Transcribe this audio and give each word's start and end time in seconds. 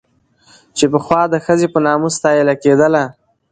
چې 0.77 0.85
پخوا 0.93 1.21
د 1.29 1.35
ښځې 1.45 1.67
په 1.73 1.79
نامه 1.85 2.07
ستايله 2.17 2.53
کېدله 2.63 3.03